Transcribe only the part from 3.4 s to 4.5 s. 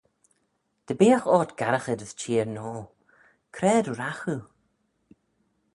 c'raad ragh oo?